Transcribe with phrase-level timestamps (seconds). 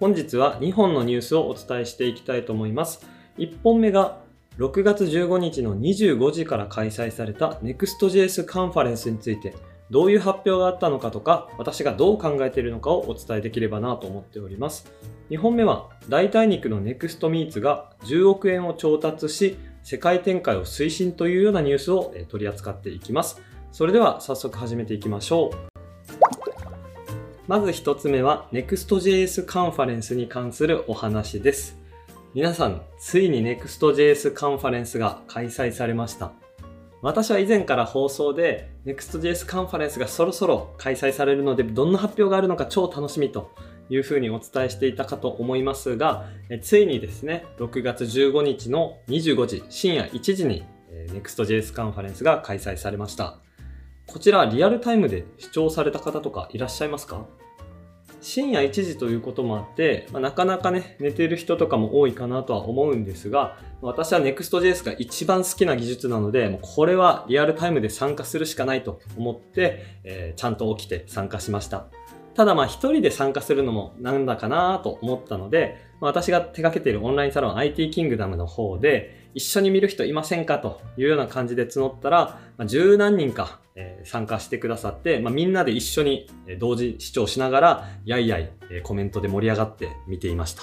[0.00, 3.04] 本日は2本のニュースをお伝えしていきたいと思います。
[3.36, 4.18] 1本目が
[4.58, 9.56] 6月15日の25時から開催された Next.js カンファレンスについて
[9.90, 14.92] どういう発表があったのかとか私がどう考えているのかをお伝えできればなと思っております。
[15.30, 23.40] 2本目は代替肉の NextMeats が10億円を調達し世界展開を推進というようなニュースを取り扱っていきます。
[23.72, 25.77] それでは早速始めていきましょう。
[27.48, 31.78] まず一つ目は Next.js カンファレンスに関するお話です。
[32.34, 36.32] 皆さん、ついに Next.js カンファレンスが開催されました。
[37.00, 43.50] 私は以前から放送で Next.js カンファレンスがそろそろ開催されるのでどんな発表があるのか超楽しみと
[43.88, 46.26] いうふうにお伝えしていたかと思いますが、
[46.60, 50.66] ついにですね、6月15日の25時、深夜1時に
[51.14, 53.38] Next.js カンファレンスが開催されました。
[54.06, 57.26] こちらリアルタイムで視聴された方とかいらっしゃいますか？
[58.20, 71.86] 深夜1時ということもあって、まあ、なかなかね、寝てる人とかも多いかなとは思うんですが、私は Next.js が一番好きな技術なので、もうこれはリアルタイムで参加するしかないと思って、えー、ちゃんと起きて参加しました。
[72.34, 80.58] ただまあ一人で参加するのもなんだかなと思ったので、私が手掛けているオンラインサロン IT キングダムの方で、一緒に見る人いませんか？
[80.58, 90.62] というような感じで募ったら、まあ、十何人か、え参加してくださって、ま、みんなで一緒に同時視聴しながら、やいやい、えコメントで盛り上がって見ていました。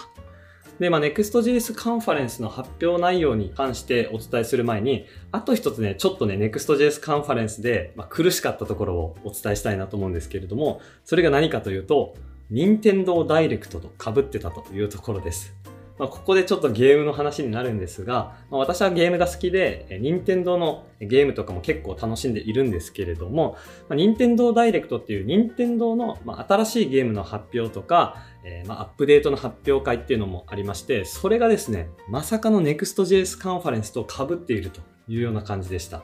[0.79, 12.15] で、まあ、Next.js カンファレンスの発表内容に関してお伝えする前に、あと一つね、ちょっとね、Next.js カンファレンスで、ま、苦しかったところをお伝えしたいなと思うんですけれども、それが何かというと、
[12.49, 15.55] 任天堂ダイレクトと被ってたというところです。
[15.97, 23.57] まあ、ここでちょっとゲームの話になるんですが、まあ、私はゲームが好きで、任天堂のゲームとかも結構楽しんでいるんですけれども、
[23.87, 36.03] まあ、任天堂ダイレクトっていう任天堂の、まあ、新しいゲームの発表とか、えー、まあ、アップデートの発表会っていうのもありまして、それがですね、まさかの Next.js カンファレンスと被っているというような感じでした。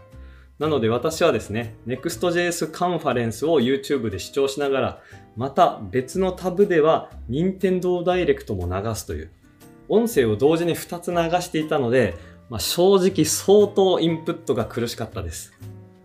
[0.57, 5.01] なので私はですね、Next.js カンファレンスを YouTube で視聴しながら、
[5.35, 9.31] また別のタブでは任天堂ダイレクトも流すという、
[9.91, 12.15] 音声を同時に2つ流していたので、
[12.49, 15.53] まあ、正直相当インプットが苦しかったです。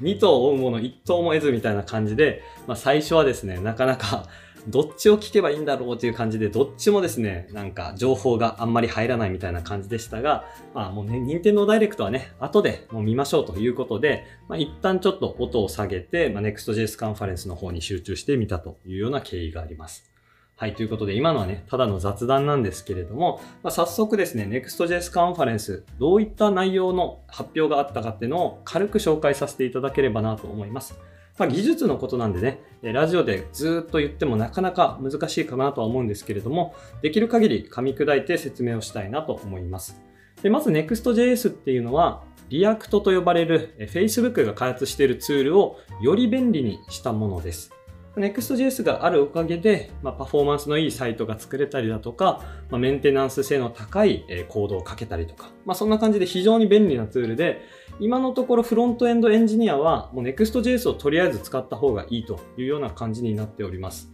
[0.02, 4.26] 2頭追うもの1頭も得ずみたいな感じで、まあ、最初はですね、なかなか
[4.66, 10.44] どっちを聞けばいいんだろうという感じで、どっちもですね、なんか情報があんまり入らないみたいな感じでしたが、
[10.74, 20.15] まあもうね、任天堂ダイレクトはね、後でもう見ましょうということで、まあ一旦ちょっと音を下げて、まあ、Next.js カンファレンスの方に集中してみたというような経緯があります。
[20.58, 30.98] はい、ということで今のはね、ただの雑談なんですけれども、まあ、早速ですね、Next.js カンファレンス、どういった内容の発表があったかっていうのを軽く紹介させていただければなと思います。
[31.36, 40.00] まあ、技術のことなんでね、ラジオでずっと言ってもなかなか難しいかなとは思うんですけれども、できる限り噛み砕いて説明をしたいなと思います。
[40.40, 47.72] でまず Next.js っていうのは、 React と呼ばれる Facebook が開発しているツールをより便利にしたものです。
[48.16, 57.60] Next.js があるおかげで、まあ、パフォーマンスのいいサイトが作れたりだとか、まあ、メンテナンス性の高いコードをかけたりとか、まあ、そんな感じで非常に便利なツールで、
[58.00, 64.10] 今のところフロントエンドエンジニアはもう Next.js をとりあえず使った方がいいというような感じになっております。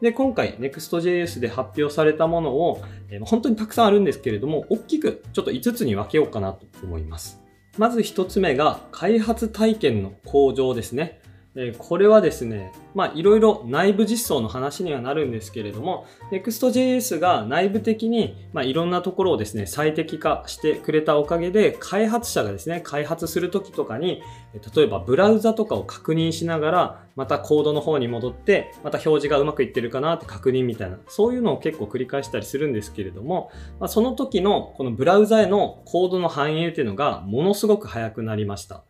[0.00, 7.40] で、今回 Next.js で発表されたものを、えー、本当にたくさんあるんですけれども、大きくちょっと5つに分けようかなと思います。
[7.78, 11.21] まず1つ目が開発体験の向上ですね。
[11.54, 24.22] えこれはですね、まあいろいろ内部実装の話にはなるんですけれども、Next.js が内部的に、まあ、いろんなところをですね、最適化してくれたおかげで、開発者がですね、開発するときとかに、
[24.74, 38.84] 例えばブラウザとかを確認しながら、またコードの方に戻って、また表示がうまくいってるかなって確認みたいな、そういうのを結構繰り返したりするんですけれども、まあ、その時のこのブラウザへのコードの反映っていうのがものすごく速くなりました。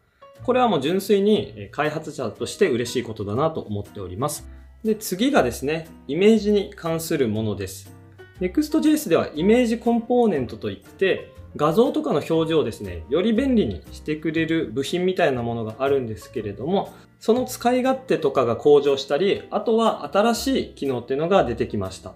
[0.45, 4.49] これはもう純粋に開発者として嬉しいことだなと思っております。
[4.83, 7.95] で、次がですね、イメージに関するものです。
[8.41, 22.15] Next.js ではイメージコンポーネントといって、画像とかの表示をですね、より便利にしてくれる部品みたいなものがあるんですけれども、その使い勝手とかが向上したり、あとは新しい機能っていうのが出てきました。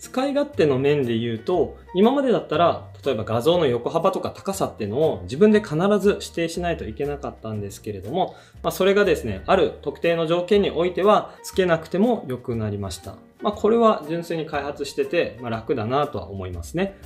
[0.00, 13.16] 使い勝手の面で言うと、今までだったら、例えば画像の横幅とか高さっていうのを自分で必ず指定しないといけなかったんですけれども、まあ、それがですね、ある特定の条件においては付けなくても良くなりました。
[13.42, 16.96] まあ、これは純粋に開発してて、まあ、楽だなとは思いますね。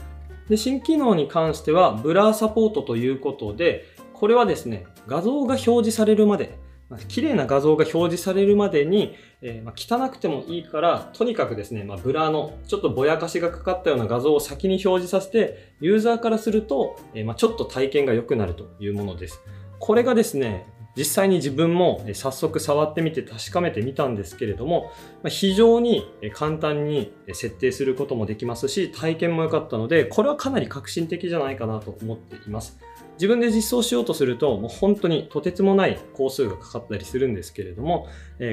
[0.49, 6.57] で、新機能に関しては、ブラーサポートということで、これはですね、画像が表示されるまで
[6.95, 19.41] まあ、綺麗な画像が表示されるまでに、えー、まあ、汚くてもいいから、とにかくですね、まあ、 blur のちょっとぼやかしがかかったような画像を先に表示させて、ユーザーからすると、えー、まちょっと体験が良くなるというものです。
[19.81, 24.93] これがですね、実際に自分も早速触ってみて確かめてみたんですけれども、
[25.29, 32.79] 非常に簡単に設定することもできますし、体験も良かったので、これはかなり革新的じゃないかなと思っています。
[33.15, 38.09] 自分で実装しようとすると、もう本当にとてつもない工数がかかったりするんですけれども、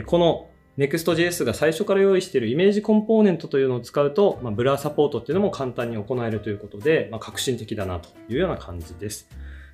[0.08, 0.48] この
[0.78, 9.28] Next.js が最初から用意している image component というのを使うと、まあ、 blur support っていうのも簡単に行えるということで、まあ、革新的だなというような感じです。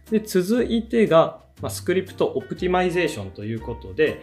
[0.09, 4.21] で続いてが、まあ、 script optimization ということで、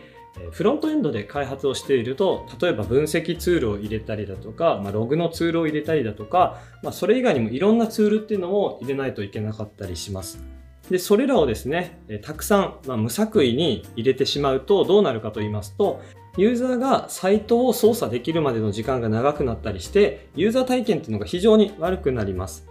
[0.50, 10.42] フロントエンドで開発をしていると、例えば分析ツールを入れたりだとか、まあ、ログのツールを入れたりだとか、まあ、それ以外にもいろんなツールっていうのを入れないといけなかったりします。
[10.90, 16.02] で、それらをですね、たくさん、まあ、無作為に入れてしまうとどうなるかと言いますと、
[16.36, 22.66] ユーザーがサイトを操作できるまでの時間が長くなったりして、ユーザー体験っていうのが非常に悪くなります。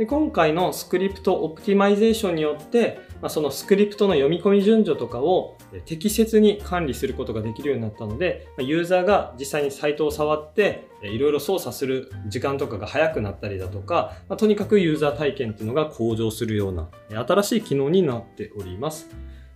[0.00, 19.06] で今回の script optimization によって、まあ、そのスクリプトの読み込み順序とかを適切に管理することができるようになったので、まユーザーが実際にサイトを触っていろいろ操作する時間とかが早くなったりだとか、まあ、とにかくユーザー体験っていうのが向上するような新しい機能になっております。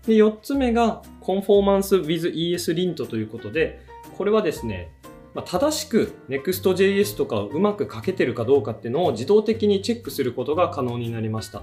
[0.06, 3.81] で4つ目が Conformance with ES Lint ということで、
[4.19, 4.93] これはですね、
[5.35, 11.63] まあ、正しく Next.js とかをうまく書けてるかどうかっていうのを自動的にチェックすることが可能になりました。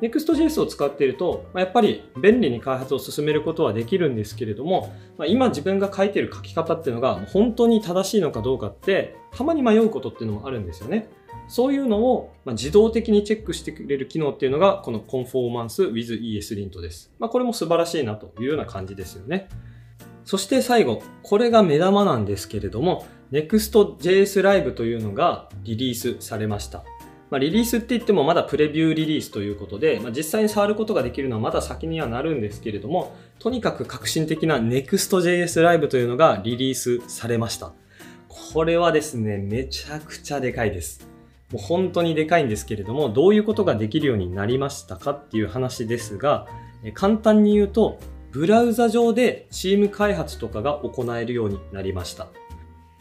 [0.00, 11.08] Next.js を使っていると、まあ、やっぱり便利に開発を進めることはできるんですけれども、まあ、今自分が書いてる書き方っていうのが本当に正しいのかどうかってたまに迷うことっていうのもあるんですよね。
[11.48, 17.12] そういうのをま自動的にチェックしてくれる機能っていうのがこの Conformance with ESLint です。
[17.18, 19.48] まあ、これも素晴らしいなというような感じですよね。
[20.24, 26.84] そして最後、これが目玉なんですけれども、Next.js Live というのがリリースされました。
[27.30, 37.72] まあ、リリースって言ってもまだプレビューリリースということで、まあ、実際に触ることができるのはまだ先にはなるんですけれども、とにかく革新的な Next.js Live というのがリリースされました。
[38.28, 41.08] これはですね、めちゃくちゃでかいです。
[41.50, 46.46] もう本当にでかいんですけれども、どういうことができるようになりましたかっていう話ですが、
[46.92, 47.98] 簡単に言うと、
[48.32, 52.28] ブラウザ上でチーム開発とかが行えるようになりました。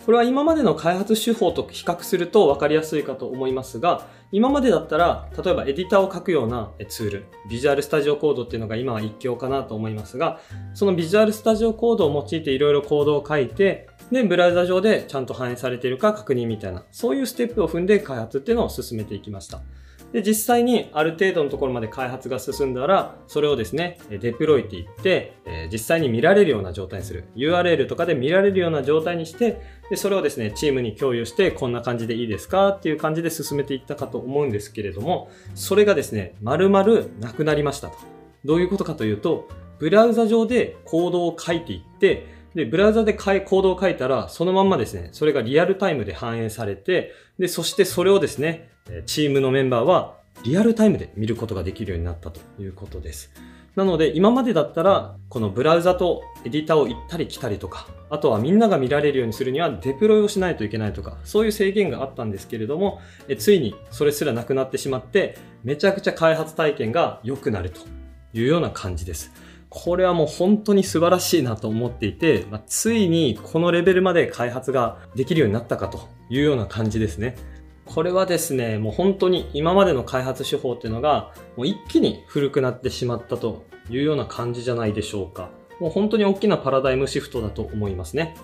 [0.06, 10.42] これは今までの開発手法と比較すると分かりやすいかと思いますが、今までだったら、例えばエディターを書くようなツール、ビジュアルスタジオコードっていうのが今は一強かなと思いますが、
[10.74, 19.62] そのビジュアルスタジオコードを用いていろいろコードを書いて、で、ブラウザ上でちゃんと反映されているか確認みたいな、そういうステップを踏んで開発っていうのを進めていきました。
[20.14, 27.26] で、実際にある程度のところまで開発が進んだら、それをですね、デプロイっていって、え実際に見られるような状態にする。
[27.36, 37.96] URL とかで見られるような状態にして、で、それをですね、チームに共有して、こんな感じでいいですかっていう感じで進めていったかと思うんですけれども、それがですね、丸々なくなりましたと。
[38.44, 39.48] どういうことかというと、
[39.80, 48.70] ブラウザ上でコードを書いていって、で、ブラウザでコードを書いたら、そのまんまですね、それがリアルタイムで反映されて、で、そしてそれをですね、
[49.06, 53.32] チームのメンバーはリアルタイムで見ることができるようになったということです。
[53.76, 63.00] なので、今までだったら、このブラウザとエディターを行ったり来たりとか、あとはみんなが見られるようにするにはデプロイをしないといけないとか、そういう制限があったんですけれども、
[63.30, 67.80] えついにそれすらなくなってしまって、めちゃくちゃ開発体験が良くなると
[68.34, 69.32] いうような感じです。
[69.70, 77.38] これはもう本当に素晴らしいなと思っていて、ま、ついにこのレベルまで開発ができるようになったかというような感じですね。
[77.86, 85.50] これはですね、もう本当に今までの開発手法っていうのが、もう一気に古くなってしまったというような感じじゃないでしょうか。
[85.80, 88.36] もう本当に大きなパラダイムシフトだと思いますね。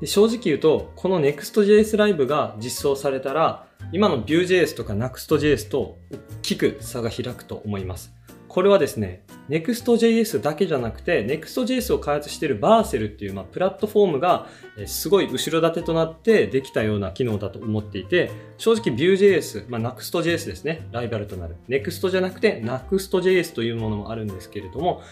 [0.00, 8.13] で正直言うと、この Next.js Live が実装されたら、今の Vue.js とか Next.js と大きく差が開くと思います。
[8.54, 14.46] これはですね、Next.js だけじゃなくて、Next.js を開発しているバーセルっていう、まあ、プラットフォームが
[14.86, 21.56] すごい後ろ盾となってできたような機能だと思っていて、正直 Vue.js、まあ、Next.js ですね、ライバルとなる。
[21.68, 25.02] Next じゃなくて Next.js というものもあるんですけれども、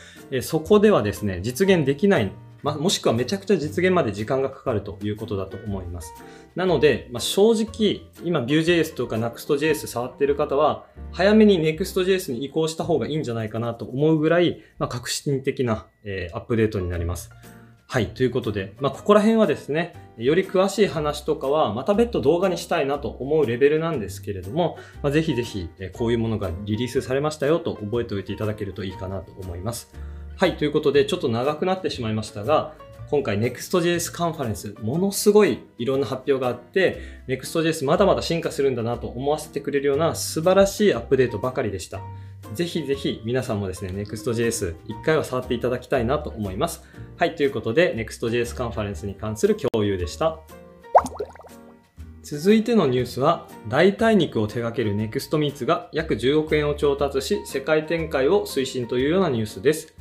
[0.40, 2.30] そこではですね、実現できない
[2.62, 6.12] まあ、もしくはめちゃくちゃ実現まで時間がかかるということだと思います。
[6.54, 17.30] なので、まあ、正直、今 Vue.js とか Next.js 触っている方は、早めに Next.js に移行した方がいいんじゃないかなと思うぐらい、まあ、革新的な、えー、アップデートになります。
[17.92, 18.06] はい。
[18.14, 29.92] ということで、まあ、ここら辺はですね、より詳しい話とかは、また別途動画にしたいなと思うレベルなんですけれども、まあ、ぜひぜひ、こういうものがリリースされましたよと覚えておいていただけるといいかなと思います。
[30.36, 32.74] はい、ということでちょっと長くなってしまいましたが、
[33.10, 42.00] 今回 Next.js カンファレンス、ものすごいいろんな発表があって、Next.js まだまだ進化するんだなと思わせてくれるような素晴らしいアップデートばかりでした。
[42.54, 46.82] ぜひぜひ皆さんもですね、Next.js 一回は触っていただきたいなと思います。
[47.16, 50.40] はい、ということで Next.js カンファレンスに関する共有でした。
[52.22, 59.94] 続いてのニュースは、代替肉を手掛ける NEXTMeats が約10億円を調達し、世界展開を推進というようなニュースです。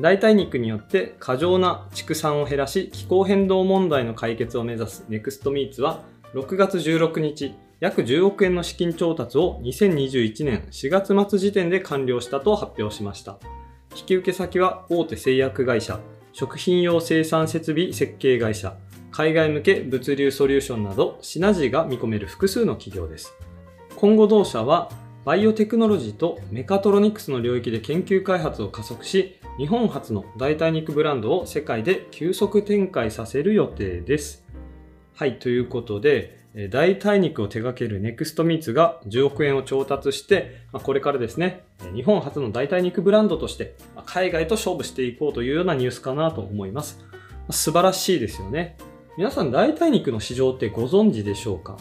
[0.00, 6.02] 代替肉によって過剰な畜産を減らし、気候変動問題の解決を目指す NEXTMeats は、
[6.34, 13.38] 6月16日、約10億円の資金調達を2021年4月末時点で完了したと発表しました。
[13.96, 16.00] 引き受け先は大手製薬会社、
[16.32, 18.76] 食品用生産設備設計会社、
[19.12, 23.32] 海外向け物流ソリューションなどシナジーが見込める複数の企業です。
[23.94, 24.90] 今後同社は
[25.24, 34.44] バイオテクノロジーとメカトロニクスの領域で研究開発を加速し、日本初の代替肉ブランドを世界で急速展開させる予定です。
[35.14, 47.04] はい、ということで、代替肉を手掛けるネクストミーツが10億円を調達して、これからですね、日本初の代替肉ブランドとして海外と勝負していこうというようなニュースかなと思います。
[47.50, 48.76] 素晴らしいですよね。
[49.16, 51.76] 皆さん代替肉の市場ってご存知でしょうか？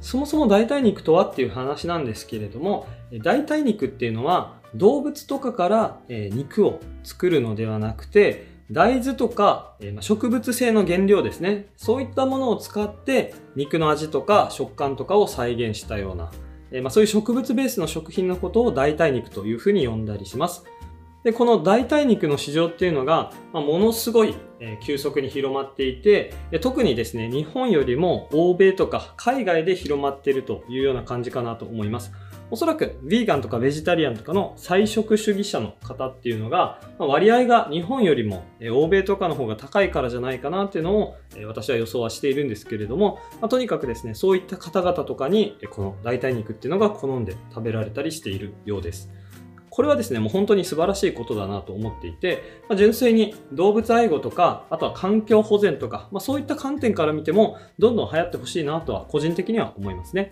[0.00, 2.88] そもそも代替肉とはっていう話なんですけれども、
[3.22, 11.66] 代替肉っていうのは動物とかから肉を作るのではなくて、大豆とか植物性の原料ですね。
[11.76, 16.32] そういったものを使って肉の味とか食感とかを再現したような、
[16.82, 20.64] ま、そういう植物ベースの食品のことを代替肉というふうに呼んだりします。
[21.22, 24.34] で、この代替肉の市場っていうのが、ま、ものすごい、
[24.84, 32.12] 急速に広まっていて、特にですね、日本よりも欧米とか海外で広まっているというような感じかなと思います。
[32.48, 49.10] おそらく、ヴィーガンとかベジタリアンとかの菜食主義者の方っていうのが、ま割合が日本よりも欧米とかの方が高いからじゃないかなっていうのを私は予想はしているんですけれども、まあ、とにかくですね、そういった方々とかにこの代替肉っていうのが好んで食べられたりしているようです。
[49.68, 60.30] これはですね、もう本当に素晴らしいことだなと思っていて、まあ、純粋に動物愛護とか、あとは環境保全とか、まあ、そういった観点から見ても、どんどん流行ってほしいなとは個人的には思いますね。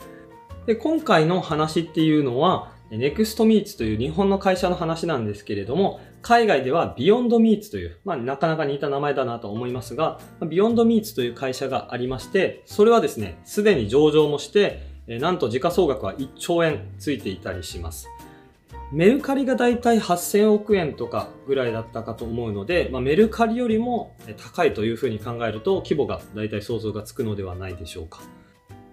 [0.66, 18.09] で、今回の話っていうのは、Next Meats という日本の会社の話なんですけれども、海外では Beyond Meats という、まあ、なかなか似た名前だなと思いますが、Beyond Meats という会社がありまして、それはですね、すでに上場もして、なんと時価総額は1兆円ついていたりします。
[18.90, 28.21] メルカリがだいたい8000億円とかぐらいだったかと思うので、まあ、メルカリよりも高いというふうに考えると規模がだいたい想像がつくのではないでしょうか。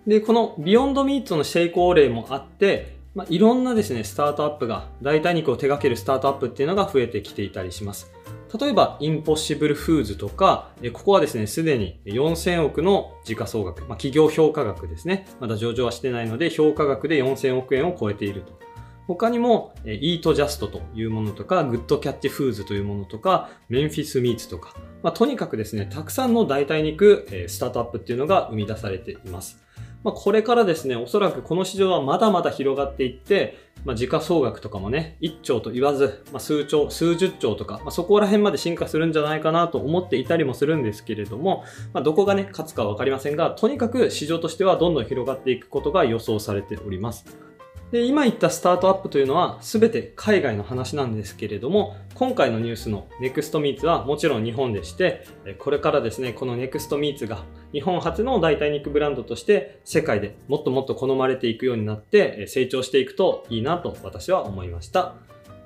[0.08, 8.12] で、このビヨンドミートの成功例もあって、まあ、いろんなですね、スタートアップが、代替肉を手掛けるスタートアップっていうのが増えてきていたりします。
[8.60, 15.27] 例えば、インポッシブルフーズとか、ここはですね、すでに4000億の時価総額、まあ、企業評価額ですね。
[15.39, 18.60] まだ上場はしてないので、評価額で4000億円を超えていると。
[19.08, 29.62] 他にも、イートジャストというものとか、グッドキャッチフーズというものとか、メンフィスミーツとか、まあ、とにかくですね、たくさんの代替肉、スタートアップっていうのが生み出されています。
[30.03, 47.50] まあ、これからですね、おそらくこの市場はまだまだ広がっていって、まあ、時価総額とかもね、1兆と言わず、まあ、数兆、数十兆とか、まあ、そこら辺まで進化するんじゃないかなと思っていたりもするんですけれども、まあ、どこがね、勝つかわかりませんが、とにかく市場としてはどんどん広がっていくことが予想されております。
[47.91, 55.27] で、今言ったスタートアップというのは全て海外の話なんですけれども、今回のニュースの NEXTMEETS はもちろん日本でして、
[55.60, 57.43] これからですね、この NEXTMeats が
[57.74, 65.15] 日本初の代替肉ブランドとして世界でもっともっと好まれていくようになって成長していくといいなと私は思いました。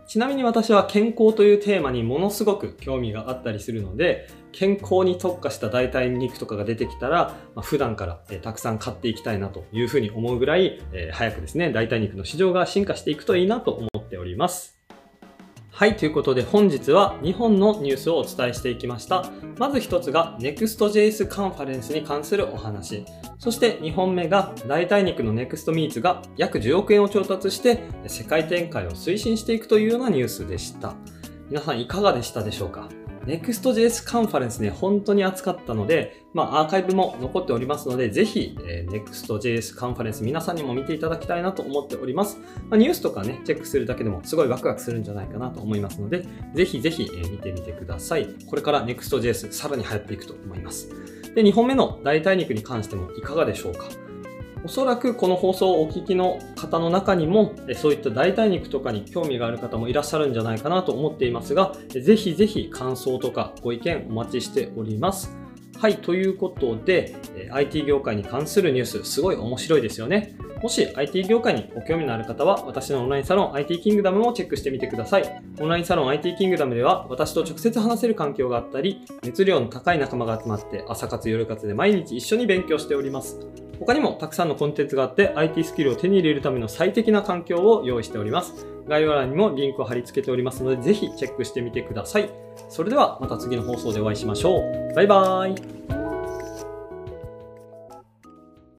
[0.08, 14.75] ちなみに私は健康というテーマにものすごく興味があったりするので、健康に特化した代替肉とかが出てきたら、まあ、普段から、えたくさん買っていきたいなというふうに思うぐらい、え、早くですね、代替肉の市場が進化していくといいなと思っております。
[15.78, 19.30] はい、ということで本日は2本のニュースをお伝えしていきました。
[19.58, 23.04] まず1つが Next.js カンファレンスに関するお話。
[23.40, 30.96] そして2本目が代替肉の NextMeats が約10億円を調達して世界展開を推進していくというようなニュースでした。
[31.50, 32.88] 皆さんいかがでしたでしょうか？
[33.26, 42.38] Next.js カンファレンスね、本当に熱かったので、まあ、アーカイブも残っておりますので、ぜひ、えー、Next.js カンファレンス皆さんにも見ていただきたいなと思っております。
[42.70, 48.28] まあ、ニュースとかね、チェックするだけでもすごいワクワクするんじゃないかなと思いますので、ぜひぜひ、えー、見てみてください。
[48.48, 50.90] これから Next.js さらに流行っていくと思います。
[51.34, 53.86] で、2本目の代替肉に関してもいかがでしょうか？
[54.66, 65.38] おそらくこの放送をお聞きの方の中にも、そういった代替肉とかに興味がある方もいらっしゃるんじゃないかなと思っていますが、ぜひぜひ感想とかご意見お待ちしております。
[65.78, 67.16] はい、ということで、
[67.52, 70.36] IT 業界に関するニュース、すごい面白いですよね。
[70.66, 75.42] もし IT 業界にご興味のある方は、私のオンラインサロン IT キングダムもチェックしてみてください。
[75.60, 83.40] オンラインサロン IT キングダムでは、私と直接話せる環境があったり、熱量の高い仲間が集まって、朝活夜活で毎日一緒に勉強しております。
[83.80, 88.66] 他にもたくさんのコンテンツがあって IT スキルを手に入れるための最適な環境を用意しております。
[88.88, 92.30] 概要欄にもリンクを貼り付けておりますので、ぜひチェックしてみてください。
[92.70, 94.96] それではまた次の放送でお会いしましょう。
[94.96, 96.05] バイバーイ。